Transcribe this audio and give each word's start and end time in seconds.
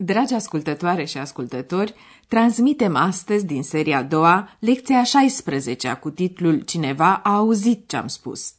Dragi 0.00 0.34
ascultătoare 0.34 1.04
și 1.04 1.18
ascultători, 1.18 1.94
transmitem 2.28 2.96
astăzi 2.96 3.46
din 3.46 3.62
seria 3.62 3.98
a 3.98 4.02
doua 4.02 4.56
lecția 4.58 5.02
16 5.02 5.98
cu 6.00 6.10
titlul 6.10 6.60
Cineva 6.60 7.16
a 7.16 7.34
auzit 7.36 7.88
ce-am 7.88 8.06
spus. 8.06 8.54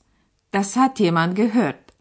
Das 0.50 0.76
hat 0.76 0.98
jemand 0.98 1.34
gehört. 1.34 1.94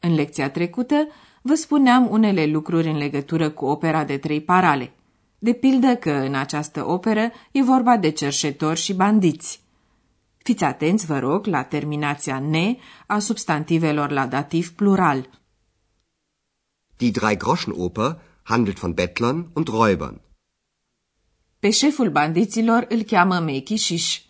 În 0.00 0.14
lecția 0.14 0.50
trecută 0.50 1.08
vă 1.42 1.54
spuneam 1.54 2.10
unele 2.10 2.46
lucruri 2.46 2.88
în 2.88 2.96
legătură 2.96 3.50
cu 3.50 3.64
opera 3.64 4.04
de 4.04 4.16
trei 4.16 4.40
parale. 4.40 4.92
De 5.38 5.52
pildă 5.52 5.96
că 5.96 6.10
în 6.10 6.34
această 6.34 6.88
operă 6.88 7.30
e 7.50 7.62
vorba 7.62 7.96
de 7.96 8.10
cerșetori 8.10 8.80
și 8.80 8.94
bandiți. 8.94 9.60
Fiți 10.36 10.64
atenți, 10.64 11.06
vă 11.06 11.18
rog, 11.18 11.46
la 11.46 11.62
terminația 11.62 12.38
ne 12.38 12.76
a 13.06 13.18
substantivelor 13.18 14.10
la 14.10 14.26
dativ 14.26 14.72
plural. 14.72 15.28
Die 16.96 17.10
Drei-Groschen-Oper 17.10 18.30
handelt 18.42 18.78
von 18.78 18.94
Bettlern 18.94 19.50
und 19.54 19.68
Räubern. 19.68 20.20
Pe 21.58 21.70
șeful 21.70 22.10
bandiților 22.10 22.86
îl 22.88 23.02
cheamă 23.02 23.38
Mechișiș. 23.38 24.20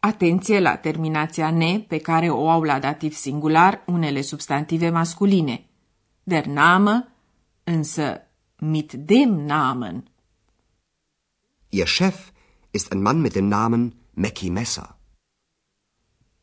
Atenție 0.00 0.60
la 0.60 0.76
terminația 0.76 1.50
ne 1.50 1.78
pe 1.88 1.98
care 1.98 2.30
o 2.30 2.50
au 2.50 2.62
la 2.62 2.78
dativ 2.78 3.14
singular 3.14 3.82
unele 3.86 4.20
substantive 4.20 4.90
masculine. 4.90 5.66
Der 6.22 6.46
Name, 6.46 7.08
însă 7.64 8.20
mit 8.58 8.92
dem 8.92 9.30
Namen. 9.30 10.08
Ihr 11.68 11.86
Chef 11.86 12.30
ist 12.70 12.92
ein 12.92 13.02
Mann 13.02 13.20
mit 13.20 13.32
dem 13.32 13.48
Namen 13.48 13.94
Mackie 14.10 14.50
Messer. 14.50 14.98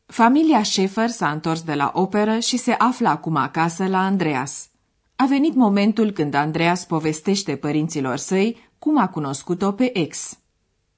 Familia 0.06 0.62
Schäfer 0.62 1.08
s-a 1.08 1.30
întors 1.30 1.62
de 1.62 1.74
la 1.74 1.90
operă 1.94 2.38
și 2.38 2.56
se 2.56 2.72
află 2.72 3.08
acum 3.08 3.36
acasă 3.36 3.86
la 3.86 3.98
Andreas. 3.98 4.71
A 5.22 5.26
venit 5.26 5.54
momentul 5.54 6.10
când 6.10 6.34
Andreas 6.34 6.84
povestește 6.84 7.56
părinților 7.56 8.16
săi 8.16 8.70
cum 8.78 8.98
a 8.98 9.08
cunoscut-o 9.08 9.72
pe 9.72 9.98
ex. 9.98 10.38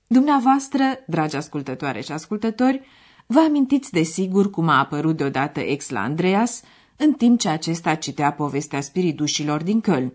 Dumneavoastră, 0.07 0.85
dragi 1.07 1.37
ascultătoare 1.37 2.01
și 2.01 2.13
ascultători, 2.13 2.81
vă 3.27 3.39
amintiți 3.39 3.93
de 3.93 4.03
sigur 4.03 4.51
cum 4.51 4.69
a 4.69 4.79
apărut 4.79 5.17
deodată 5.17 5.61
ex 5.61 5.89
la 5.89 6.01
Andreas, 6.01 6.63
în 6.97 7.13
timp 7.13 7.39
ce 7.39 7.49
acesta 7.49 7.95
citea 7.95 8.33
povestea 8.33 8.81
spiridușilor 8.81 9.63
din 9.63 9.83
Köln. 9.83 10.13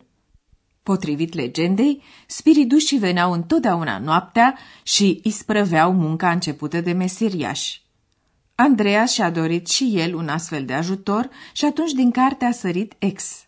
Potrivit 0.84 1.34
legendei, 1.34 2.04
spiridușii 2.28 2.98
veneau 2.98 3.32
întotdeauna 3.32 4.00
noaptea 4.00 4.58
și 4.84 5.20
isprăveau 5.24 5.94
munca 5.94 6.32
începută 6.32 6.82
de 6.82 6.92
mesiriași. 6.92 7.82
Andreas 8.56 9.12
și-a 9.12 9.30
dorit 9.30 9.68
și 9.68 9.92
el 9.96 10.16
un 10.16 10.28
astfel 10.28 10.66
de 10.66 10.74
ajutor 10.74 11.30
și 11.54 11.66
atunci 11.66 11.92
din 11.92 12.12
carte 12.12 12.46
a 12.46 12.52
sărit 12.52 12.94
ex. 12.98 13.48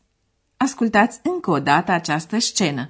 Ascultați 0.61 1.19
încă 1.23 1.51
o 1.51 1.59
dată 1.59 1.91
această 1.91 2.39
scenă. 2.39 2.89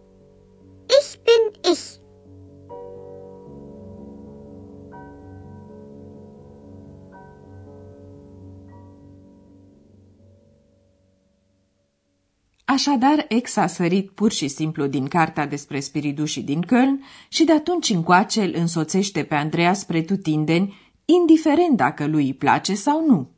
Așadar, 12.71 13.25
ex 13.27 13.55
a 13.55 13.67
sărit 13.67 14.11
pur 14.11 14.31
și 14.31 14.47
simplu 14.47 14.85
din 14.85 15.07
cartea 15.07 15.47
despre 15.47 15.79
spiridușii 15.79 16.43
din 16.43 16.61
Köln 16.61 17.25
și 17.29 17.43
de 17.43 17.51
atunci 17.51 17.89
încoace 17.89 18.43
îl 18.43 18.53
însoțește 18.55 19.23
pe 19.23 19.35
Andreea 19.35 19.73
spre 19.73 20.01
tutindeni, 20.01 20.75
indiferent 21.05 21.77
dacă 21.77 22.07
lui 22.07 22.25
îi 22.25 22.33
place 22.33 22.75
sau 22.75 23.05
nu. 23.05 23.29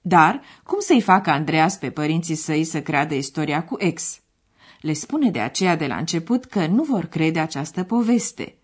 Dar, 0.00 0.42
cum 0.64 0.80
să-i 0.80 1.00
facă 1.00 1.30
Andreas 1.30 1.76
pe 1.76 1.90
părinții 1.90 2.34
săi 2.34 2.64
să 2.64 2.82
creadă 2.82 3.14
istoria 3.14 3.64
cu 3.64 3.76
ex? 3.78 4.20
Le 4.80 4.92
spune 4.92 5.30
de 5.30 5.40
aceea 5.40 5.76
de 5.76 5.86
la 5.86 5.96
început 5.96 6.44
că 6.44 6.66
nu 6.66 6.82
vor 6.82 7.04
crede 7.04 7.38
această 7.38 7.84
poveste. 7.84 8.56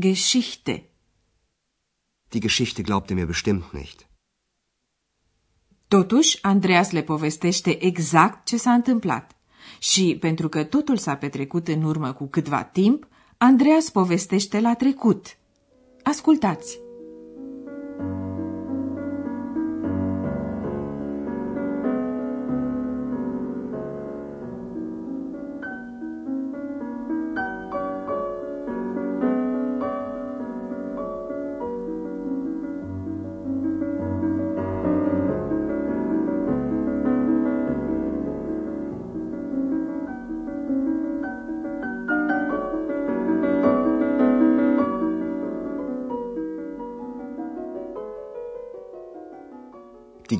Geschichte. 0.00 0.90
Die 2.28 2.40
Geschichte 2.40 2.82
glaubt 2.82 3.08
ihr 3.08 3.16
mir 3.16 3.26
bestimmt 3.26 3.72
nicht. 3.72 4.06
Totuși, 5.98 6.38
Andreas 6.42 6.90
le 6.90 7.02
povestește 7.02 7.84
exact 7.84 8.46
ce 8.46 8.56
s-a 8.56 8.72
întâmplat. 8.72 9.36
Și 9.78 10.16
pentru 10.20 10.48
că 10.48 10.64
totul 10.64 10.96
s-a 10.96 11.14
petrecut 11.14 11.68
în 11.68 11.82
urmă 11.82 12.12
cu 12.12 12.26
câtva 12.26 12.62
timp, 12.62 13.08
Andreas 13.36 13.90
povestește 13.90 14.60
la 14.60 14.74
trecut. 14.74 15.36
Ascultați! 16.02 16.81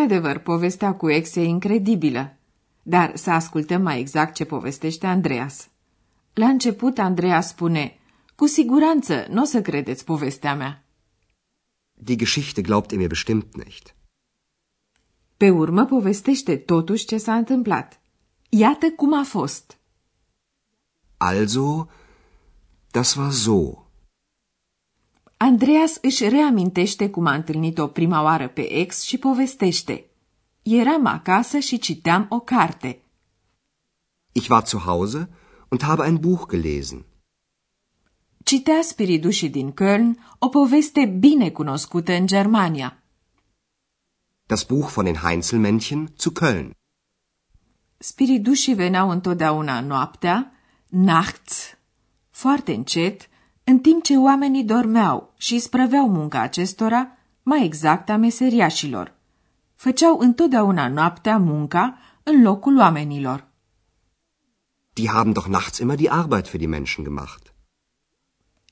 Într-adevăr, 0.00 0.38
povestea 0.38 0.94
cu 0.94 1.10
ex 1.10 1.34
e 1.34 1.42
incredibilă, 1.42 2.36
dar 2.82 3.16
să 3.16 3.30
ascultăm 3.30 3.82
mai 3.82 4.00
exact 4.00 4.34
ce 4.34 4.44
povestește 4.44 5.06
Andreas. 5.06 5.68
La 6.34 6.48
început, 6.48 6.98
Andreas 6.98 7.48
spune, 7.48 7.98
cu 8.34 8.46
siguranță 8.46 9.26
nu 9.30 9.42
o 9.42 9.44
să 9.44 9.62
credeți 9.62 10.04
povestea 10.04 10.54
mea. 10.54 10.84
Die 11.92 12.16
Geschichte 12.16 12.62
glaubt 12.62 12.90
ihr 12.90 12.98
mir 12.98 13.08
bestimmt 13.08 13.56
nicht. 13.56 13.94
Pe 15.36 15.50
urmă 15.50 15.84
povestește 15.84 16.56
totuși 16.56 17.06
ce 17.06 17.16
s-a 17.16 17.34
întâmplat. 17.34 18.00
Iată 18.48 18.90
cum 18.90 19.18
a 19.18 19.22
fost. 19.22 19.78
Also, 21.16 21.88
das 22.90 23.14
war 23.14 23.30
so. 23.30 23.87
Andreas 25.40 25.98
își 26.02 26.28
reamintește 26.28 27.10
cum 27.10 27.26
a 27.26 27.34
întâlnit-o 27.34 27.86
prima 27.86 28.22
oară 28.22 28.48
pe 28.48 28.72
ex 28.72 29.02
și 29.02 29.18
povestește. 29.18 30.10
Eram 30.62 31.06
acasă 31.06 31.58
și 31.58 31.78
citeam 31.78 32.26
o 32.28 32.40
carte. 32.40 33.02
Ich 34.32 34.48
war 34.48 34.66
zu 34.66 34.78
Hause 34.78 35.28
und 35.68 35.82
habe 35.82 36.04
ein 36.04 36.16
Buch 36.16 36.50
gelesen. 36.50 37.04
Citea 38.44 38.82
spiridușii 38.82 39.50
din 39.50 39.72
Köln 39.72 40.36
o 40.38 40.48
poveste 40.48 41.04
bine 41.04 41.50
cunoscută 41.50 42.12
în 42.12 42.26
Germania. 42.26 43.02
Das 44.46 44.62
Buch 44.62 44.88
von 44.88 45.04
den 45.04 45.16
Heinzelmännchen 45.16 46.12
zu 46.16 46.32
Köln. 46.32 46.70
Spiridușii 47.98 48.74
veneau 48.74 49.10
întotdeauna 49.10 49.80
noaptea, 49.80 50.52
nachts, 50.86 51.78
foarte 52.30 52.72
încet, 52.72 53.28
în 53.70 53.78
timp 53.78 54.02
ce 54.02 54.16
oamenii 54.16 54.64
dormeau 54.64 55.34
și 55.36 55.54
isprăveau 55.54 56.08
munca 56.08 56.40
acestora, 56.40 57.16
mai 57.42 57.64
exact 57.64 58.08
a 58.08 58.16
meseriașilor. 58.16 59.14
Făceau 59.74 60.18
întotdeauna 60.18 60.88
noaptea 60.88 61.38
munca 61.38 61.98
în 62.22 62.42
locul 62.42 62.78
oamenilor. 62.78 63.48
Die 64.92 65.08
haben 65.08 65.32
doch 65.32 65.46
nachts 65.46 65.78
immer 65.78 65.96
die 65.96 66.10
Arbeit 66.10 66.48
für 66.48 66.56
die 66.56 66.66
Menschen 66.66 67.04
gemacht. 67.04 67.54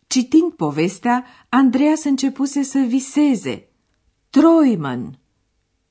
Citind 0.06 0.52
povestea, 0.52 1.24
Andreas 1.48 2.04
începuse 2.04 2.62
să 2.62 2.78
viseze. 2.78 3.68
Träumen. 4.30 5.18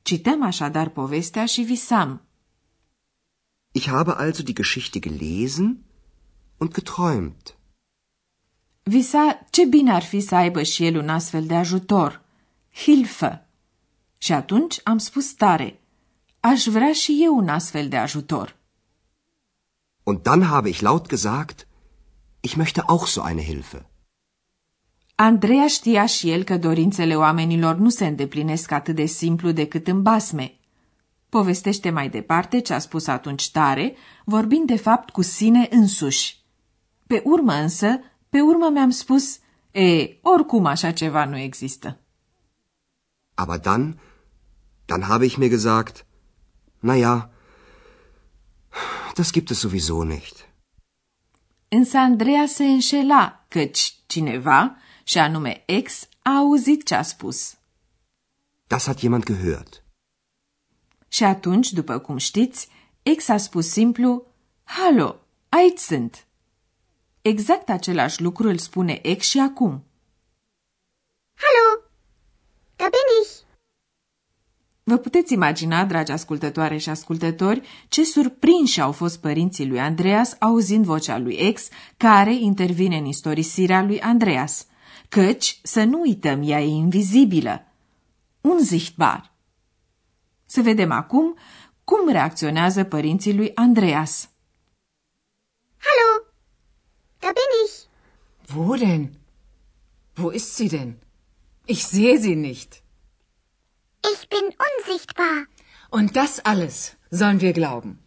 Citeam 0.01 0.43
așadar 0.43 0.89
povestea 0.89 1.45
și 1.45 1.61
visam. 1.61 2.21
Ich 3.71 3.87
habe 3.87 4.11
also 4.11 4.43
die 4.43 4.53
Geschichte 4.53 4.99
gelesen 4.99 5.85
und 6.57 6.73
geträumt. 6.73 7.55
Visa 8.87 9.39
ce 9.49 9.65
bine 9.65 9.91
ar 9.91 10.03
fi 10.03 10.19
să 10.19 10.35
aibă 10.35 10.63
și 10.63 10.85
el 10.85 10.97
un 10.97 11.09
astfel 11.09 11.45
de 11.45 11.55
ajutor. 11.55 12.21
Hilfe. 12.73 13.47
Și 14.17 14.33
atunci 14.33 14.79
am 14.83 14.97
spus 14.97 15.33
tare. 15.33 15.79
Aș 16.39 16.65
vrea 16.65 16.93
și 16.93 17.19
eu 17.23 17.37
un 17.37 17.47
astfel 17.47 17.87
de 17.87 17.97
ajutor. 17.97 18.55
Und 20.03 20.21
dann 20.21 20.43
habe 20.43 20.69
ich 20.69 20.79
laut 20.79 21.07
gesagt, 21.07 21.67
ich 22.39 22.55
möchte 22.55 22.81
auch 22.85 23.07
so 23.07 23.27
eine 23.27 23.41
Hilfe. 23.41 23.89
Andreea 25.15 25.67
știa 25.67 26.05
și 26.05 26.31
el 26.31 26.43
că 26.43 26.57
dorințele 26.57 27.15
oamenilor 27.15 27.75
nu 27.75 27.89
se 27.89 28.05
îndeplinesc 28.05 28.71
atât 28.71 28.95
de 28.95 29.05
simplu 29.05 29.51
decât 29.51 29.87
în 29.87 30.01
basme. 30.01 30.57
Povestește 31.29 31.89
mai 31.89 32.09
departe 32.09 32.59
ce 32.59 32.73
a 32.73 32.79
spus 32.79 33.07
atunci 33.07 33.51
tare, 33.51 33.95
vorbind 34.25 34.67
de 34.67 34.77
fapt 34.77 35.09
cu 35.09 35.21
sine 35.21 35.67
însuși. 35.71 36.43
Pe 37.07 37.21
urmă 37.25 37.53
însă, 37.53 37.99
pe 38.35 38.41
urmă 38.41 38.69
mi-am 38.69 38.89
spus, 38.89 39.39
e, 39.71 40.17
oricum 40.21 40.65
așa 40.65 40.91
ceva 40.91 41.25
nu 41.25 41.37
există. 41.37 41.99
Aber 43.33 43.59
dann, 43.59 43.99
dann 44.85 45.01
habe 45.01 45.25
ich 45.25 45.37
mir 45.37 45.49
gesagt, 45.49 46.05
na 46.79 46.95
ja, 46.95 47.29
das 49.13 49.31
gibt 49.31 49.49
es 49.49 49.59
sowieso 49.59 50.03
nicht. 50.03 50.49
Însă 51.67 51.97
Andreea 51.97 52.45
se 52.45 52.63
înșela, 52.63 53.45
căci 53.47 53.95
cineva, 54.05 54.77
și 55.03 55.17
anume 55.17 55.63
ex, 55.65 56.07
a 56.21 56.35
auzit 56.35 56.85
ce 56.85 56.95
a 56.95 57.01
spus. 57.01 57.57
Das 58.67 58.85
hat 58.85 58.99
jemand 58.99 59.23
gehört. 59.23 59.83
Și 61.07 61.23
atunci, 61.23 61.71
după 61.71 61.99
cum 61.99 62.17
știți, 62.17 62.67
ex 63.03 63.27
a 63.27 63.37
spus 63.37 63.67
simplu, 63.69 64.25
Halo, 64.63 65.19
aici 65.49 65.77
sunt. 65.79 66.25
Exact 67.31 67.69
același 67.69 68.21
lucru 68.21 68.47
îl 68.47 68.57
spune 68.57 68.99
ex 69.01 69.27
și 69.27 69.39
acum. 69.39 69.83
Hallo, 71.43 71.83
da 72.75 72.83
bin 72.83 73.23
ich. 73.23 73.33
Vă 74.83 74.97
puteți 74.97 75.33
imagina, 75.33 75.85
dragi 75.85 76.11
ascultătoare 76.11 76.77
și 76.77 76.89
ascultători, 76.89 77.67
ce 77.87 78.03
surprinși 78.03 78.81
au 78.81 78.91
fost 78.91 79.19
părinții 79.19 79.67
lui 79.67 79.79
Andreas 79.79 80.35
auzind 80.39 80.85
vocea 80.85 81.17
lui 81.17 81.33
ex, 81.33 81.67
care 81.97 82.33
intervine 82.33 82.97
în 82.97 83.05
istorisirea 83.05 83.83
lui 83.83 84.01
Andreas. 84.01 84.67
Căci, 85.09 85.59
să 85.63 85.83
nu 85.83 85.99
uităm, 85.99 86.41
ea 86.43 86.61
e 86.61 86.67
invizibilă. 86.67 87.65
Unsichtbar. 88.41 89.33
Să 90.45 90.61
vedem 90.61 90.91
acum 90.91 91.37
cum 91.83 92.09
reacționează 92.09 92.83
părinții 92.83 93.35
lui 93.35 93.51
Andreas. 93.55 94.29
Hallo, 95.77 96.09
da 96.13 96.13
bin 96.13 96.13
ich. 96.13 96.14
Wo 98.47 98.75
denn? 98.75 99.03
Wo 100.15 100.29
ist 100.29 100.55
sie 100.55 100.69
denn? 100.69 100.91
Ich 101.65 101.85
sehe 101.85 102.17
sie 102.19 102.35
nicht. 102.35 102.81
Ich 104.13 104.29
bin 104.29 104.45
unsichtbar. 104.67 105.47
Und 105.89 106.15
das 106.15 106.39
alles 106.51 106.95
sollen 107.09 107.41
wir 107.41 107.53
glauben. 107.53 107.99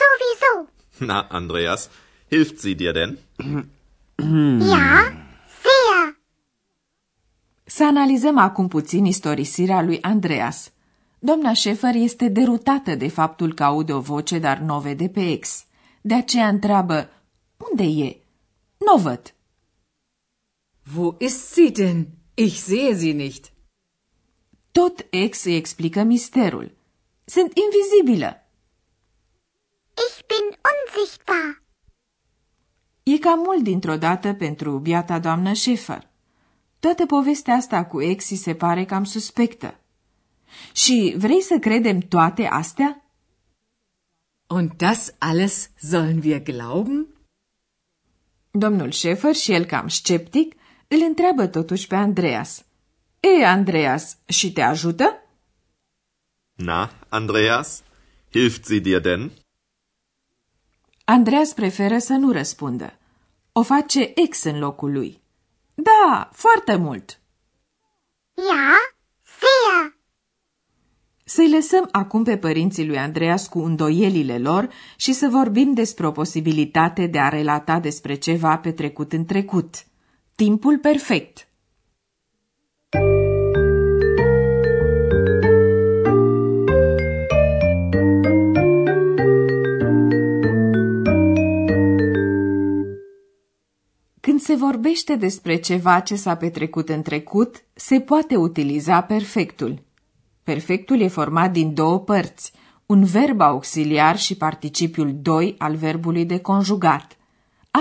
Sowieso. 0.00 0.68
Na, 0.98 1.28
Andreas, 1.28 1.90
hilft 2.28 2.60
sie 2.60 2.74
dir 2.74 2.92
denn? 2.92 3.18
Ja, 4.60 5.12
sehr. 5.64 6.16
Să 7.64 7.84
analizăm 7.84 8.38
acum 8.38 8.68
puțin 8.68 9.04
istorisirea 9.04 9.82
lui 9.82 10.02
Andreas. 10.02 10.70
Doamna 11.18 11.52
Șefer 11.52 11.94
este 11.94 12.28
derutată 12.28 12.94
de 12.94 13.08
faptul 13.08 13.54
că 13.54 13.64
aude 13.64 13.92
o 13.92 14.00
voce, 14.00 14.38
dar 14.38 14.58
nu 14.58 14.76
o 14.76 14.80
vede 14.80 15.08
pe 15.08 15.30
ex. 15.30 15.64
De 16.00 16.14
aceea 16.14 16.48
întreabă, 16.48 17.10
unde 17.70 17.82
e? 17.82 18.16
Nu 18.76 18.96
văd. 18.96 19.34
Wo 20.94 21.16
ist 21.18 21.52
sie 21.54 21.72
denn? 21.72 22.06
Ich 22.34 22.60
sehe 22.60 22.94
sie 22.94 23.12
nicht. 23.12 23.52
Tot 24.72 25.06
ex 25.10 25.44
îi 25.44 25.54
explică 25.54 26.02
misterul. 26.02 26.76
Sunt 27.24 27.52
invizibilă. 27.64 28.42
Ich 30.08 30.26
bin 30.26 30.58
unsichtbar. 30.72 31.62
E 33.02 33.18
cam 33.18 33.38
mult 33.38 33.62
dintr-o 33.62 33.96
dată 33.96 34.34
pentru 34.34 34.78
biata 34.78 35.18
doamnă 35.18 35.52
Șefer. 35.52 36.08
Toată 36.78 37.06
povestea 37.06 37.54
asta 37.54 37.84
cu 37.84 38.02
ex 38.02 38.30
îi 38.30 38.36
se 38.36 38.54
pare 38.54 38.84
cam 38.84 39.04
suspectă. 39.04 39.80
Și 40.72 41.14
vrei 41.18 41.40
să 41.40 41.58
credem 41.58 41.98
toate 41.98 42.46
astea? 42.46 43.04
Und 44.46 44.72
das 44.76 45.14
alles 45.18 45.70
sollen 45.78 46.20
wir 46.24 46.42
glauben? 46.42 47.06
Domnul 48.50 48.90
Șefer 48.90 49.34
și 49.34 49.52
el 49.52 49.64
cam 49.64 49.88
sceptic 49.88 50.54
îl 50.88 50.98
întreabă 51.06 51.46
totuși 51.46 51.86
pe 51.86 51.94
Andreas. 51.94 52.64
E, 53.20 53.44
Andreas, 53.46 54.18
și 54.26 54.52
te 54.52 54.60
ajută? 54.60 55.22
Na, 56.54 56.90
Andreas, 57.08 57.82
hilft 58.30 58.64
sie 58.64 58.78
dir 58.78 59.00
denn? 59.00 59.30
Andreas 61.04 61.52
preferă 61.52 61.98
să 61.98 62.12
nu 62.12 62.32
răspundă. 62.32 62.98
O 63.52 63.62
face 63.62 64.12
ex 64.14 64.42
în 64.42 64.58
locul 64.58 64.92
lui. 64.92 65.20
Da, 65.74 66.28
foarte 66.32 66.76
mult. 66.76 67.20
Ja, 68.34 68.74
sehr. 69.22 69.94
Să-i 71.24 71.50
lăsăm 71.50 71.88
acum 71.92 72.24
pe 72.24 72.36
părinții 72.36 72.86
lui 72.86 72.98
Andreas 72.98 73.46
cu 73.46 73.58
îndoielile 73.58 74.38
lor 74.38 74.68
și 74.96 75.12
să 75.12 75.28
vorbim 75.28 75.72
despre 75.72 76.06
o 76.06 76.10
posibilitate 76.10 77.06
de 77.06 77.18
a 77.18 77.28
relata 77.28 77.80
despre 77.80 78.14
ceva 78.14 78.58
petrecut 78.58 79.12
în 79.12 79.24
trecut. 79.24 79.74
Timpul 80.36 80.78
perfect. 80.78 81.48
Când 94.20 94.40
se 94.40 94.54
vorbește 94.54 95.14
despre 95.14 95.56
ceva 95.56 96.00
ce 96.00 96.14
s-a 96.16 96.36
petrecut 96.36 96.88
în 96.88 97.02
trecut, 97.02 97.64
se 97.74 98.00
poate 98.00 98.36
utiliza 98.36 99.00
perfectul. 99.00 99.82
Perfectul 100.42 101.00
e 101.00 101.08
format 101.08 101.52
din 101.52 101.74
două 101.74 101.98
părți, 101.98 102.52
un 102.86 103.04
verb 103.04 103.40
auxiliar 103.40 104.18
și 104.18 104.36
participiul 104.36 105.14
doi 105.22 105.54
al 105.58 105.74
verbului 105.74 106.24
de 106.24 106.40
conjugat. 106.40 107.15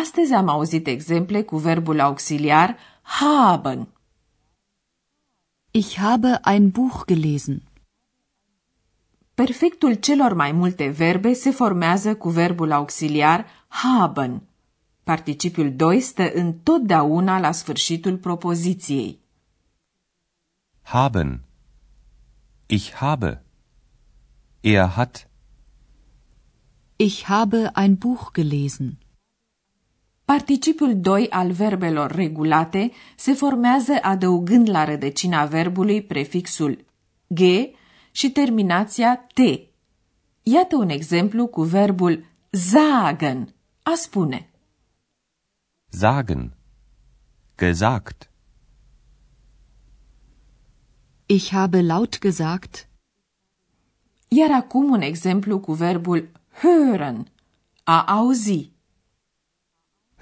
Astăzi 0.02 0.34
am 0.34 0.48
auzit 0.48 0.88
exemple 0.88 1.42
cu 1.44 1.58
verbul 1.58 2.00
auxiliar 2.00 2.78
haben. 3.02 3.88
Ich 5.72 5.98
habe 5.98 6.40
ein 6.44 6.70
Buch 6.70 7.06
gelesen. 7.06 7.62
Perfectul 9.34 9.94
celor 9.94 10.34
mai 10.34 10.52
multe 10.52 10.88
verbe 10.88 11.34
se 11.34 11.52
formează 11.52 12.16
cu 12.16 12.30
verbul 12.30 12.72
auxiliar 12.72 13.46
haben. 13.68 14.42
Participiul 15.04 15.76
2 15.76 16.00
stă 16.00 16.32
întotdeauna 16.34 17.40
la 17.40 17.52
sfârșitul 17.52 18.18
propoziției. 18.18 19.20
Haben. 20.82 21.44
Ich 22.66 22.94
habe. 22.94 23.44
Er 24.62 24.88
hat. 24.88 25.30
Ich 26.96 27.24
habe 27.24 27.72
ein 27.74 27.96
Buch 27.96 28.32
gelesen. 28.34 28.98
Participiul 30.26 31.00
2 31.00 31.30
al 31.30 31.52
verbelor 31.52 32.12
regulate 32.12 32.92
se 33.16 33.34
formează 33.34 33.94
adăugând 34.02 34.70
la 34.70 34.84
rădăcina 34.84 35.46
verbului 35.46 36.04
prefixul 36.04 36.86
g 37.28 37.40
și 38.12 38.32
terminația 38.32 39.16
t. 39.34 39.40
Iată 40.44 40.76
un 40.76 40.90
exemplu 40.90 41.48
cu 41.48 41.62
verbul 41.62 42.26
sagen, 42.50 43.54
a 43.84 43.94
spune. 43.96 44.50
Sagen. 45.90 46.54
Gesagt. 47.56 48.30
Ich 51.26 51.50
habe 51.52 51.82
laut 51.82 52.20
gesagt. 52.20 52.88
Iar 54.28 54.52
acum 54.52 54.92
un 54.92 55.02
exemplu 55.02 55.60
cu 55.60 55.74
verbul 55.74 56.32
hören, 56.52 57.24
a 57.84 58.04
auzi. 58.04 58.75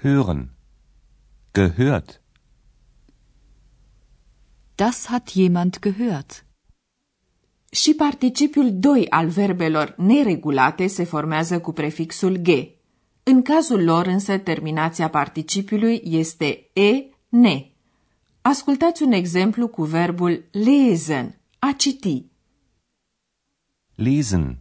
Hören. 0.04 0.50
Gehört. 1.54 2.20
Das 4.76 5.08
hat 5.08 5.30
jemand 5.34 5.78
gehört. 5.80 6.44
Și 7.70 7.94
participiul 7.94 8.78
2 8.78 9.08
al 9.08 9.28
verbelor 9.28 9.94
neregulate 9.98 10.86
se 10.86 11.04
formează 11.04 11.60
cu 11.60 11.72
prefixul 11.72 12.36
g. 12.36 12.48
În 13.22 13.42
cazul 13.42 13.84
lor 13.84 14.06
însă 14.06 14.38
terminația 14.38 15.10
participiului 15.10 16.00
este 16.04 16.70
e, 16.72 17.04
ne. 17.28 17.70
Ascultați 18.40 19.02
un 19.02 19.12
exemplu 19.12 19.68
cu 19.68 19.82
verbul 19.82 20.44
lesen, 20.50 21.38
a 21.58 21.74
citi. 21.76 22.24
Lesen. 23.94 24.58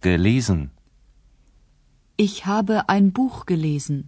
Gelesen. 0.00 0.70
Ich 2.14 2.40
habe 2.40 2.84
ein 2.88 3.10
Buch 3.10 3.44
gelesen. 3.46 4.04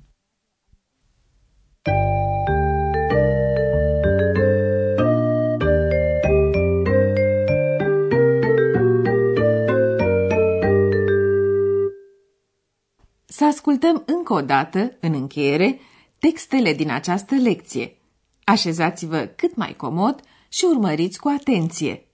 Să 13.25 13.45
ascultăm 13.45 14.03
încă 14.07 14.33
o 14.33 14.41
dată, 14.41 14.97
în 15.01 15.15
încheiere, 15.15 15.81
textele 16.19 16.73
din 16.73 16.91
această 16.91 17.35
lecție. 17.35 17.97
Așezați-vă 18.45 19.21
cât 19.37 19.57
mai 19.57 19.77
comod 19.77 20.21
și 20.49 20.65
urmăriți 20.65 21.19
cu 21.19 21.29
atenție. 21.39 22.07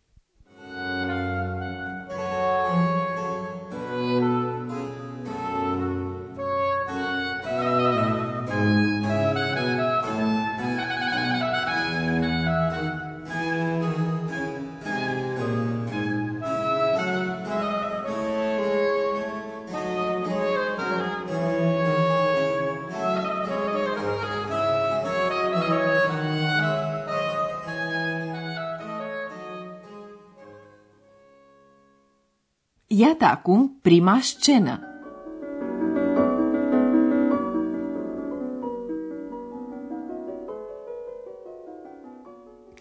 Iată 33.01 33.25
acum 33.25 33.79
prima 33.83 34.19
scenă. 34.21 34.81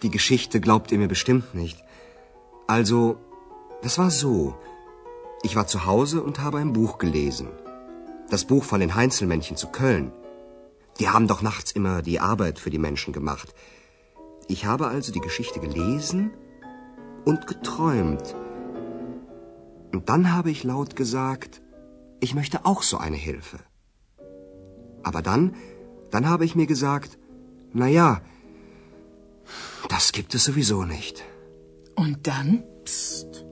Die 0.02 0.10
Geschichte 0.10 0.58
glaubt 0.58 0.90
ihr 0.90 0.98
mir 0.98 1.06
bestimmt 1.06 1.54
nicht. 1.54 1.78
Also, 2.66 3.16
das 3.82 3.94
war 3.98 4.10
so. 4.10 4.56
Ich 5.46 5.54
war 5.54 5.66
zu 5.66 5.78
Hause 5.86 6.18
und 6.26 6.36
habe 6.44 6.58
ein 6.58 6.72
Buch 6.72 6.98
gelesen. 7.04 7.48
Das 8.28 8.44
Buch 8.50 8.64
von 8.70 8.80
den 8.80 8.94
Heinzelmännchen 8.98 9.56
zu 9.62 9.68
Köln. 9.80 10.06
Die 10.98 11.08
haben 11.12 11.28
doch 11.28 11.42
nachts 11.42 11.70
immer 11.78 12.02
die 12.02 12.18
Arbeit 12.32 12.56
für 12.58 12.70
die 12.74 12.84
Menschen 12.88 13.12
gemacht. 13.18 13.48
Ich 14.54 14.60
habe 14.70 14.84
also 14.94 15.12
die 15.12 15.26
Geschichte 15.28 15.58
gelesen 15.60 16.20
und 17.24 17.40
geträumt. 17.46 18.26
Und 19.92 20.08
dann 20.08 20.32
habe 20.32 20.50
ich 20.50 20.64
laut 20.64 20.96
gesagt, 20.96 21.62
ich 22.20 22.34
möchte 22.34 22.64
auch 22.64 22.82
so 22.82 22.98
eine 22.98 23.16
Hilfe. 23.16 23.58
Aber 25.02 25.22
dann, 25.22 25.54
dann 26.10 26.28
habe 26.28 26.44
ich 26.44 26.54
mir 26.54 26.66
gesagt, 26.66 27.18
na 27.72 27.86
ja, 27.86 28.20
das 29.88 30.12
gibt 30.12 30.34
es 30.34 30.44
sowieso 30.44 30.84
nicht. 30.84 31.24
Und 31.94 32.26
dann? 32.26 32.64
Psst. 32.84 33.44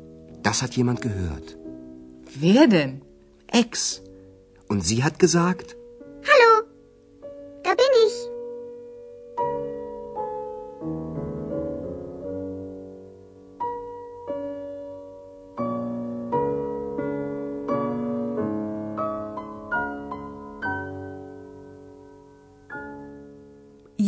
Das 0.42 0.62
hat 0.62 0.76
jemand 0.76 1.00
gehört. 1.00 1.56
Wer 2.38 2.66
denn? 2.66 3.02
Ex. 3.46 4.02
Und 4.68 4.82
sie 4.82 5.02
hat 5.04 5.18
gesagt, 5.18 5.76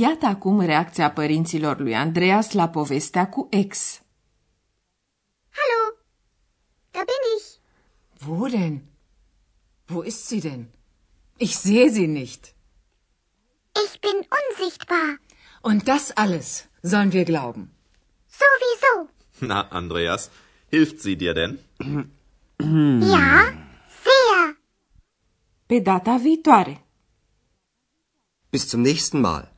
Iată 0.01 0.27
acum 0.27 0.61
reacția 0.61 1.11
părinților 1.11 1.79
lui 1.79 1.95
Andreas 1.95 2.53
la 2.53 2.69
povestea 2.69 3.29
cu 3.29 3.47
ex. 3.51 4.01
Hallo, 5.59 5.83
da 6.91 7.03
bin 7.11 7.23
ich. 7.37 7.47
Wo 8.27 8.47
denn? 8.47 8.83
Wo 9.87 10.03
ist 10.03 10.27
sie 10.27 10.41
denn? 10.41 10.65
Ich 11.37 11.55
sehe 11.57 11.89
sie 11.91 12.07
nicht. 12.07 12.43
Ich 13.85 13.93
bin 14.01 14.17
unsichtbar. 14.41 15.09
Und 15.63 15.83
das 15.83 16.05
alles 16.17 16.69
sollen 16.83 17.13
wir 17.13 17.25
glauben. 17.25 17.63
Sowieso. 18.41 18.95
Na, 19.39 19.61
Andreas, 19.71 20.31
hilft 20.71 21.01
sie 21.01 21.17
dir 21.17 21.35
denn? 21.35 21.59
Ja, 23.15 23.53
sehr. 24.07 24.55
Pe 25.69 25.81
data 25.81 26.15
viitoare! 26.25 26.77
bis 28.51 28.67
zum 28.69 28.83
nächsten 28.83 29.21
Mal. 29.21 29.58